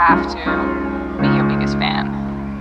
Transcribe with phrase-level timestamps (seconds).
[0.00, 2.08] have to be your biggest fan.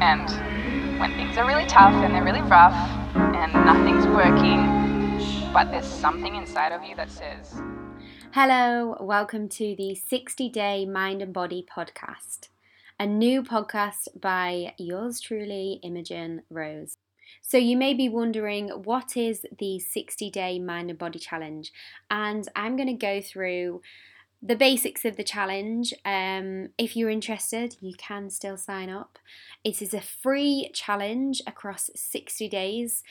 [0.00, 2.72] And when things are really tough and they're really rough
[3.16, 4.62] and nothing's working,
[5.52, 7.60] but there's something inside of you that says,
[8.34, 12.50] Hello, welcome to the 60 Day Mind and Body podcast,
[13.00, 16.94] a new podcast by yours truly, Imogen Rose.
[17.42, 21.72] So, you may be wondering what is the 60 Day Mind and Body Challenge?
[22.08, 23.82] And I'm going to go through
[24.46, 25.94] the basics of the challenge.
[26.04, 29.18] Um, if you're interested, you can still sign up.
[29.64, 33.02] It is a free challenge across 60 days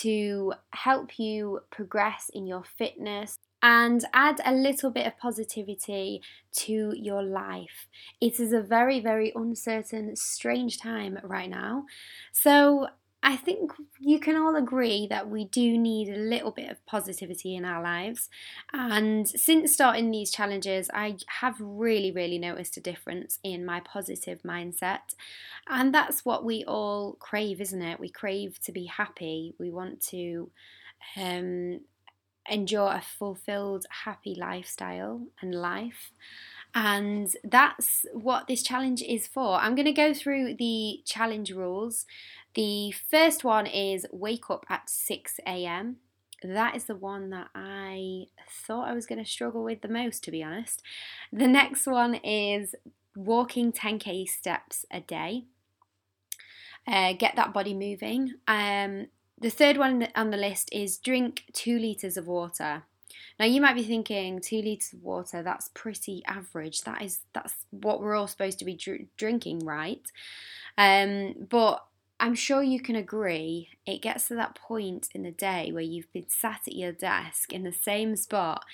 [0.00, 6.94] to help you progress in your fitness and add a little bit of positivity to
[6.96, 7.88] your life.
[8.20, 11.84] It is a very, very uncertain, strange time right now.
[12.32, 12.86] So,
[13.20, 17.56] I think you can all agree that we do need a little bit of positivity
[17.56, 18.30] in our lives.
[18.72, 24.42] And since starting these challenges, I have really, really noticed a difference in my positive
[24.42, 25.14] mindset.
[25.68, 27.98] And that's what we all crave, isn't it?
[27.98, 29.54] We crave to be happy.
[29.58, 30.50] We want to
[31.16, 31.80] um,
[32.48, 36.12] enjoy a fulfilled, happy lifestyle and life.
[36.74, 39.54] And that's what this challenge is for.
[39.54, 42.04] I'm going to go through the challenge rules.
[42.54, 45.96] The first one is wake up at 6 a.m.
[46.42, 50.22] That is the one that I thought I was going to struggle with the most,
[50.24, 50.82] to be honest.
[51.32, 52.74] The next one is
[53.16, 55.44] walking 10k steps a day.
[56.86, 58.34] Uh, get that body moving.
[58.46, 59.08] Um,
[59.40, 62.84] the third one on the list is drink two litres of water.
[63.38, 66.82] Now you might be thinking two litres of water, that's pretty average.
[66.82, 70.02] That is that's what we're all supposed to be dr- drinking, right?
[70.76, 71.84] Um, but
[72.20, 76.12] I'm sure you can agree it gets to that point in the day where you've
[76.12, 78.64] been sat at your desk in the same spot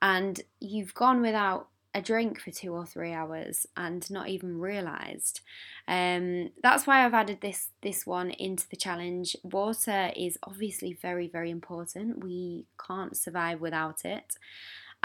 [0.00, 5.40] and you've gone without a drink for two or three hours and not even realised.
[5.86, 9.36] Um, that's why I've added this this one into the challenge.
[9.42, 12.24] Water is obviously very very important.
[12.24, 14.34] We can't survive without it.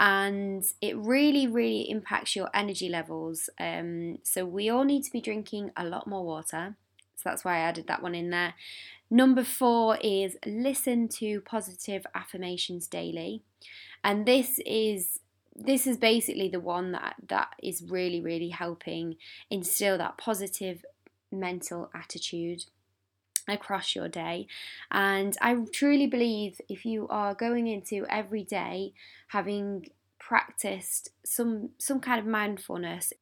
[0.00, 3.50] And it really, really impacts your energy levels.
[3.58, 6.76] Um, so, we all need to be drinking a lot more water.
[7.18, 8.54] So that's why I added that one in there.
[9.10, 13.42] Number four is listen to positive affirmations daily.
[14.04, 15.18] And this is
[15.56, 19.16] this is basically the one that that is really really helping
[19.50, 20.84] instill that positive
[21.32, 22.64] mental attitude
[23.48, 24.46] across your day
[24.92, 28.92] and i truly believe if you are going into every day
[29.28, 29.88] having
[30.20, 33.12] practiced some some kind of mindfulness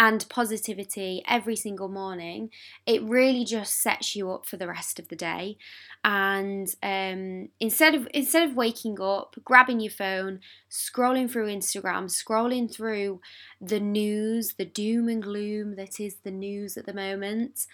[0.00, 2.48] and positivity every single morning,
[2.86, 5.58] it really just sets you up for the rest of the day.
[6.02, 10.40] And um, instead of instead of waking up, grabbing your phone,
[10.70, 13.20] scrolling through Instagram, scrolling through
[13.60, 17.66] the news, the doom and gloom that is the news at the moment,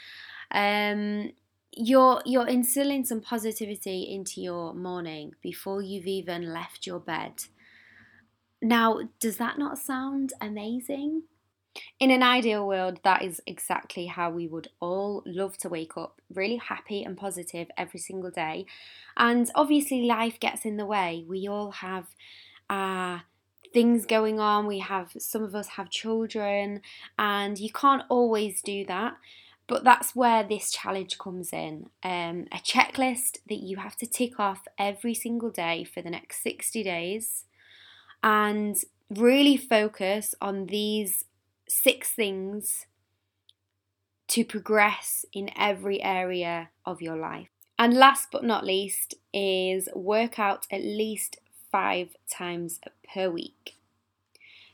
[0.51, 1.31] um,
[1.71, 7.45] you're you're instilling some positivity into your morning before you've even left your bed.
[8.61, 11.23] Now, does that not sound amazing?
[11.99, 16.21] In an ideal world, that is exactly how we would all love to wake up,
[16.33, 18.67] really happy and positive every single day.
[19.17, 21.25] And obviously, life gets in the way.
[21.27, 22.07] We all have
[22.69, 23.21] uh,
[23.73, 24.67] things going on.
[24.67, 26.81] We have some of us have children,
[27.19, 29.17] and you can't always do that.
[29.69, 34.39] But that's where this challenge comes in um, a checklist that you have to tick
[34.39, 37.45] off every single day for the next 60 days
[38.23, 38.77] and
[39.11, 41.25] really focus on these
[41.69, 42.87] six things
[44.29, 47.49] to progress in every area of your life.
[47.79, 51.39] And last but not least is work out at least
[51.71, 52.81] five times
[53.13, 53.77] per week.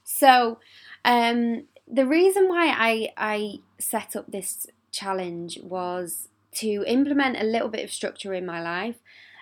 [0.04, 0.58] So,
[1.04, 7.68] um, the reason why I, I set up this challenge was to implement a little
[7.68, 8.96] bit of structure in my life.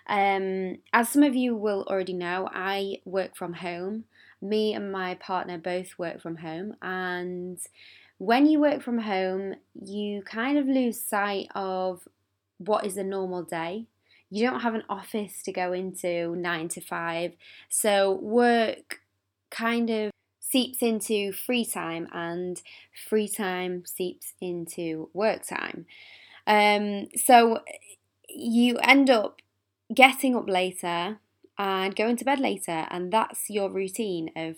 [0.07, 4.05] Um, as some of you will already know, I work from home
[4.41, 7.59] me and my partner both work from home and
[8.19, 12.07] when you work from home you kind of lose sight of
[12.59, 13.87] what is a normal day.
[14.33, 17.33] You don't have an office to go into 9 to 5
[17.69, 19.01] so work
[19.51, 22.61] kind of seeps into free time and
[23.09, 25.87] free time seeps into work time.
[26.47, 27.61] Um, so
[28.29, 29.41] you end up
[29.95, 31.19] getting up later
[31.61, 32.87] and going to bed later.
[32.91, 34.57] And that's your routine of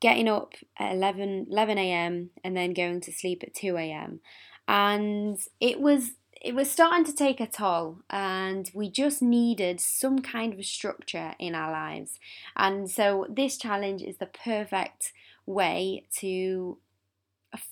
[0.00, 2.30] getting up at 11, 11 a.m.
[2.42, 4.18] and then going to sleep at 2 a.m.
[4.66, 6.10] And it was
[6.40, 11.34] it was starting to take a toll and we just needed some kind of structure
[11.38, 12.20] in our lives.
[12.56, 15.12] And so this challenge is the perfect
[15.46, 16.78] way to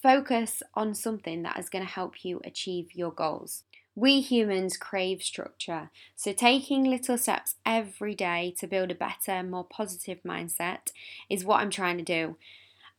[0.03, 3.63] focus on something that is going to help you achieve your goals.
[3.99, 9.65] We humans crave structure, so taking little steps every day to build a better, more
[9.65, 10.93] positive mindset
[11.31, 12.37] is what I'm trying to do.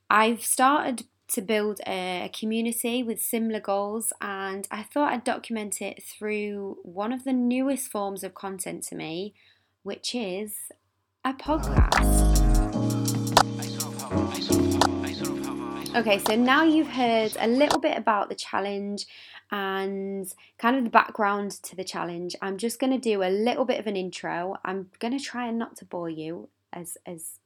[0.09, 6.01] I've started to build a community with similar goals, and I thought I'd document it
[6.01, 9.35] through one of the newest forms of content to me,
[9.83, 10.55] which is
[11.23, 12.37] a podcast.
[15.97, 19.07] Okay, so now you've heard a little bit about the challenge
[19.49, 22.35] and kind of the background to the challenge.
[22.39, 24.57] I'm just going to do a little bit of an intro.
[24.63, 27.39] I'm going to try and not to bore you as as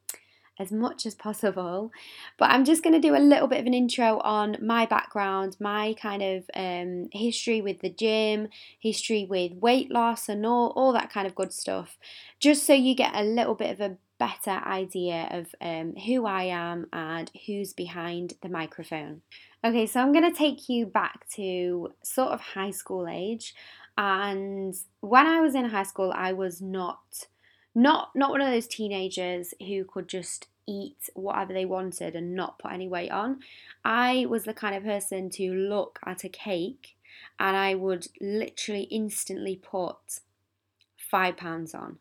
[0.60, 1.92] as much as possible.
[2.38, 5.56] But I'm just going to do a little bit of an intro on my background,
[5.60, 8.50] my kind of um, history with the gym,
[8.80, 11.98] history with weight loss, and all, all that kind of good stuff,
[12.40, 16.44] just so you get a little bit of a better idea of um, who I
[16.44, 19.24] am and who's behind the microphone.
[19.66, 23.56] Okay, so I'm going to take you back to sort of high school age.
[23.98, 27.26] And when I was in high school, I was not
[27.74, 32.60] not not one of those teenagers who could just eat whatever they wanted and not
[32.60, 33.40] put any weight on.
[33.84, 36.96] I was the kind of person to look at a cake
[37.40, 40.20] and I would literally instantly put
[40.96, 41.98] five pounds on.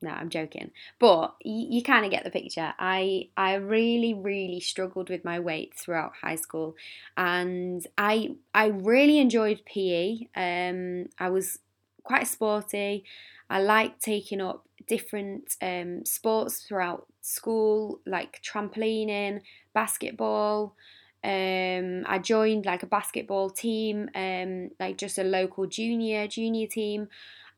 [0.00, 2.72] No, I'm joking, but you, you kind of get the picture.
[2.78, 6.76] I I really really struggled with my weight throughout high school,
[7.16, 10.28] and I I really enjoyed PE.
[10.36, 11.58] Um, I was
[12.04, 13.04] quite sporty.
[13.50, 19.40] I liked taking up different um, sports throughout school, like trampolining,
[19.74, 20.76] basketball.
[21.24, 27.08] Um, I joined like a basketball team, um, like just a local junior junior team,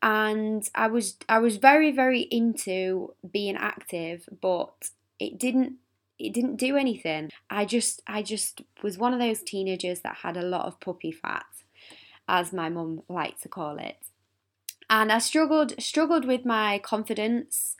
[0.02, 5.74] and I was I was very very into being active, but it didn't
[6.18, 7.30] it didn't do anything.
[7.48, 11.12] I just I just was one of those teenagers that had a lot of puppy
[11.12, 11.46] fat,
[12.28, 13.96] as my mum liked to call it
[14.90, 17.76] and I struggled struggled with my confidence.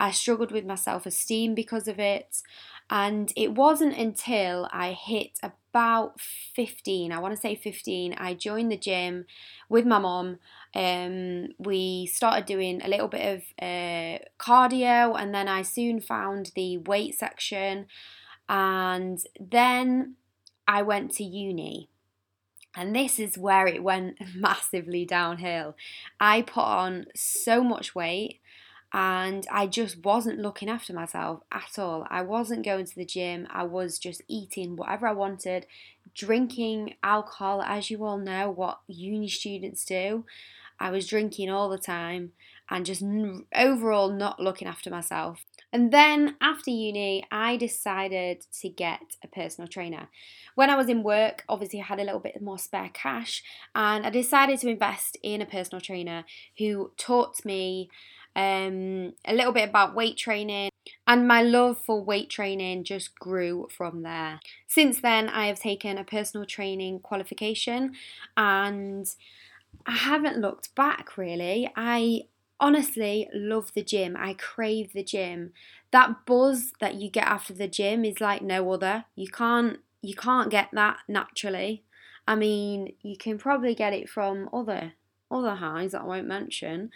[0.00, 2.42] I struggled with my self esteem because of it.
[2.90, 8.70] And it wasn't until I hit about 15, I want to say 15, I joined
[8.70, 9.24] the gym
[9.70, 10.38] with my mom.
[10.74, 16.52] Um, we started doing a little bit of uh, cardio, and then I soon found
[16.54, 17.86] the weight section.
[18.48, 20.16] And then
[20.66, 21.88] I went to uni.
[22.76, 25.76] And this is where it went massively downhill.
[26.18, 28.40] I put on so much weight
[28.92, 32.06] and I just wasn't looking after myself at all.
[32.08, 35.66] I wasn't going to the gym, I was just eating whatever I wanted,
[36.14, 40.24] drinking alcohol, as you all know, what uni students do.
[40.78, 42.32] I was drinking all the time
[42.70, 43.02] and just
[43.54, 45.44] overall not looking after myself.
[45.72, 50.08] And then after uni, I decided to get a personal trainer.
[50.54, 53.42] When I was in work, obviously I had a little bit more spare cash,
[53.74, 56.24] and I decided to invest in a personal trainer
[56.58, 57.90] who taught me
[58.36, 60.70] um, a little bit about weight training,
[61.06, 64.40] and my love for weight training just grew from there.
[64.68, 67.94] Since then, I have taken a personal training qualification
[68.36, 69.06] and
[69.86, 71.70] I haven't looked back really.
[71.76, 72.22] I
[72.60, 74.16] honestly love the gym.
[74.18, 75.52] I crave the gym.
[75.90, 79.04] That buzz that you get after the gym is like no other.
[79.14, 81.84] You can't you can't get that naturally.
[82.26, 84.94] I mean, you can probably get it from other
[85.30, 86.90] other highs that I won't mention.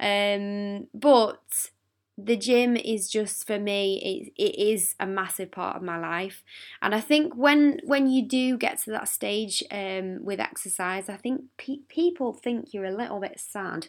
[0.00, 1.70] Um, but
[2.18, 6.42] the gym is just for me it, it is a massive part of my life.
[6.80, 11.16] And i think when when you do get to that stage um, with exercise i
[11.16, 13.88] think pe- people think you're a little bit sad.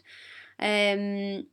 [0.60, 1.48] Um,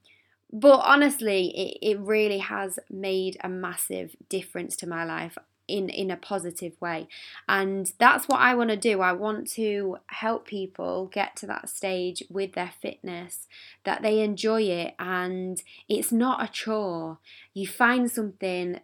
[0.52, 5.38] but honestly, it, it really has made a massive difference to my life
[5.70, 7.08] in in a positive way
[7.48, 11.68] and that's what I want to do I want to help people get to that
[11.68, 13.46] stage with their fitness
[13.84, 17.18] that they enjoy it and it's not a chore
[17.54, 18.80] you find something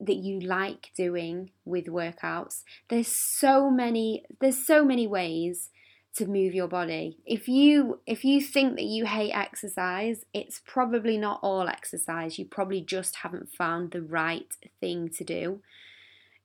[0.00, 5.70] that you like doing with workouts there's so many there's so many ways
[6.18, 7.18] to move your body.
[7.24, 12.38] If you if you think that you hate exercise, it's probably not all exercise.
[12.38, 15.60] You probably just haven't found the right thing to do.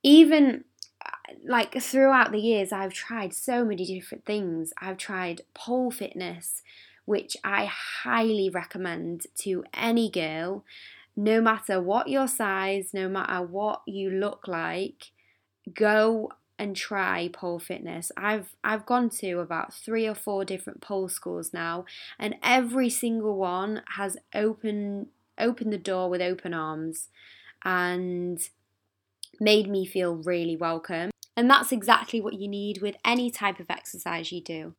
[0.03, 0.65] Even
[1.03, 4.73] uh, like throughout the years I've tried so many different things.
[4.79, 6.61] I've tried pole fitness,
[7.05, 10.63] which I highly recommend to any girl,
[11.15, 15.11] no matter what your size, no matter what you look like.
[15.73, 18.11] Go and try pole fitness.
[18.15, 21.85] I've I've gone to about 3 or 4 different pole schools now
[22.19, 25.07] and every single one has opened
[25.39, 27.09] opened the door with open arms
[27.65, 28.39] and
[29.39, 31.11] made me feel really welcome.
[31.35, 34.75] And that's exactly what you need with any type of exercise you do.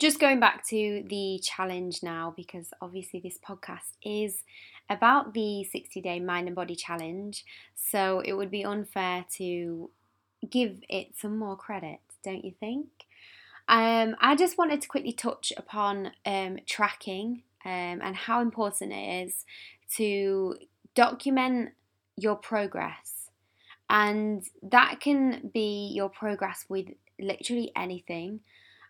[0.00, 4.42] Just going back to the challenge now, because obviously this podcast is
[4.90, 7.44] about the 60 day mind and body challenge.
[7.76, 9.90] So it would be unfair to
[10.50, 12.88] give it some more credit, don't you think?
[13.68, 19.26] Um, I just wanted to quickly touch upon um, tracking um, and how important it
[19.26, 19.44] is
[19.96, 20.56] to
[20.94, 21.70] document
[22.16, 23.11] your progress.
[23.92, 26.86] And that can be your progress with
[27.20, 28.40] literally anything.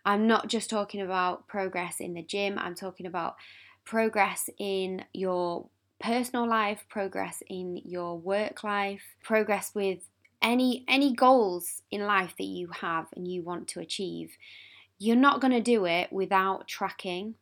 [0.05, 3.35] I'm not just talking about progress in the gym, I'm talking about
[3.83, 5.67] progress in your
[5.99, 9.99] personal life, progress in your work life, progress with
[10.41, 14.37] any any goals in life that you have and you want to achieve.
[14.99, 17.35] You're not going to do it without tracking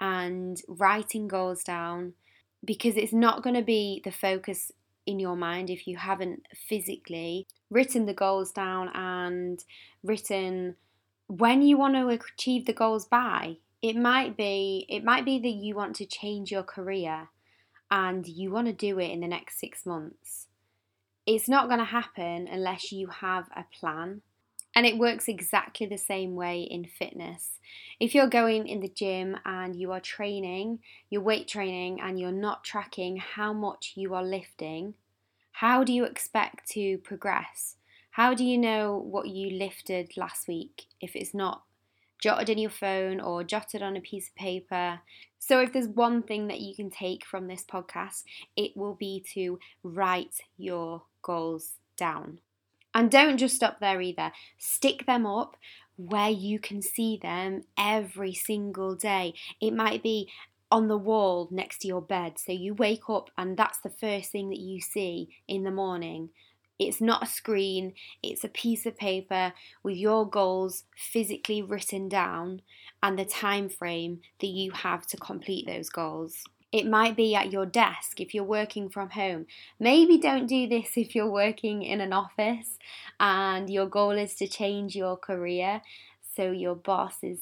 [0.00, 2.14] and writing goals down
[2.64, 4.72] because it's not going to be the focus
[5.06, 9.64] in your mind if you haven't physically written the goals down and
[10.02, 10.76] written
[11.26, 13.56] when you want to achieve the goals by?
[13.80, 17.28] It might be it might be that you want to change your career
[17.90, 20.46] and you want to do it in the next 6 months.
[21.26, 24.22] It's not going to happen unless you have a plan
[24.74, 27.58] and it works exactly the same way in fitness.
[28.00, 32.32] If you're going in the gym and you are training, your weight training, and you're
[32.32, 34.94] not tracking how much you are lifting,
[35.52, 37.76] how do you expect to progress?
[38.12, 41.62] How do you know what you lifted last week if it's not
[42.20, 45.00] jotted in your phone or jotted on a piece of paper?
[45.38, 48.24] So, if there's one thing that you can take from this podcast,
[48.56, 52.40] it will be to write your goals down.
[52.94, 54.32] And don't just stop there either.
[54.58, 55.56] Stick them up
[55.96, 59.34] where you can see them every single day.
[59.60, 60.28] It might be
[60.70, 62.38] on the wall next to your bed.
[62.38, 66.30] So you wake up and that's the first thing that you see in the morning.
[66.78, 72.62] It's not a screen, it's a piece of paper with your goals physically written down
[73.02, 76.42] and the time frame that you have to complete those goals.
[76.72, 79.46] It might be at your desk if you're working from home.
[79.78, 82.78] Maybe don't do this if you're working in an office
[83.20, 85.82] and your goal is to change your career.
[86.34, 87.40] So your boss is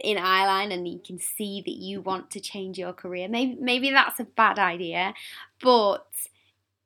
[0.00, 3.28] in eyeline and you can see that you want to change your career.
[3.28, 5.14] Maybe maybe that's a bad idea.
[5.60, 6.06] But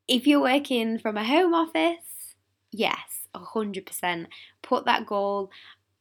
[0.08, 2.34] if you're working from a home office,
[2.70, 4.26] yes, 100%.
[4.62, 5.50] Put that goal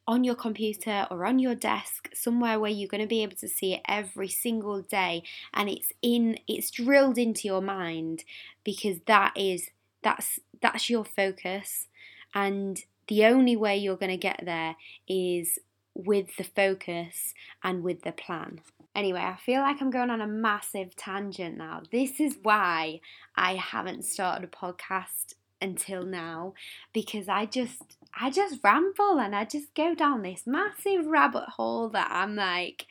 [0.08, 3.48] on your computer or on your desk somewhere where you're going to be able to
[3.48, 5.22] see it every single day
[5.54, 8.24] and it's in it's drilled into your mind
[8.64, 9.70] because that is
[10.02, 11.88] that's that's your focus
[12.34, 14.76] and the only way you're going to get there
[15.08, 15.60] is
[15.94, 17.34] with the focus
[17.64, 18.62] and with the plan.
[18.96, 21.82] Anyway, I feel like I'm going on a massive tangent now.
[21.92, 23.00] This is why
[23.36, 26.54] I haven't started a podcast until now
[26.94, 31.90] because I just I just ramble and I just go down this massive rabbit hole
[31.90, 32.88] that I'm like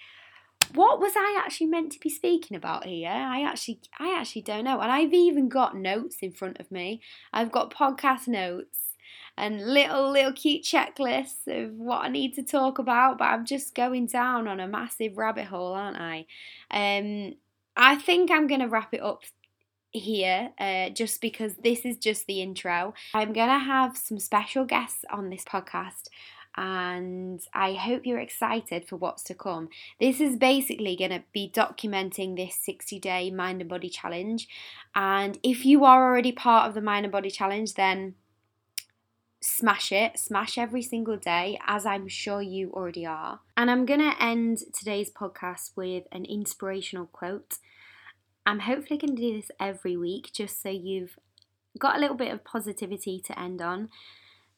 [0.75, 3.09] what was I actually meant to be speaking about here?
[3.09, 4.80] I actually I actually don't know.
[4.80, 7.00] And I've even got notes in front of me.
[7.33, 8.78] I've got podcast notes
[9.37, 13.75] and little little cute checklists of what I need to talk about, but I'm just
[13.75, 16.26] going down on a massive rabbit hole, aren't I?
[16.71, 17.35] Um
[17.76, 19.23] I think I'm going to wrap it up
[19.90, 22.94] here uh, just because this is just the intro.
[23.14, 26.08] I'm going to have some special guests on this podcast
[26.56, 29.68] and I hope you're excited for what's to come.
[30.00, 34.48] This is basically going to be documenting this 60 day mind and body challenge.
[34.94, 38.14] And if you are already part of the mind and body challenge, then
[39.42, 43.40] smash it, smash every single day, as I'm sure you already are.
[43.56, 47.58] And I'm going to end today's podcast with an inspirational quote.
[48.46, 51.18] I'm hopefully going to do this every week just so you've
[51.78, 53.90] got a little bit of positivity to end on.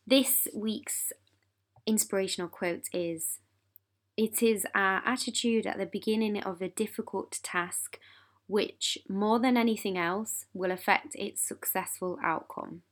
[0.07, 1.13] This week's
[1.87, 3.41] inspirational quote is
[4.17, 7.99] It is our attitude at the beginning of a difficult task
[8.47, 12.83] which, more than anything else, will affect its successful outcome.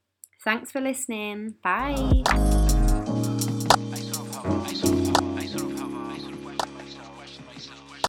[0.45, 1.55] Thanks for listening.
[1.63, 2.85] Bye.